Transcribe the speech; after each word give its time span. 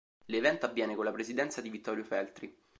L'evento 0.25 0.65
avviene 0.65 0.95
con 0.95 1.05
la 1.05 1.11
presidenza 1.11 1.61
di 1.61 1.69
Vittorio 1.69 2.03
Feltri. 2.03 2.51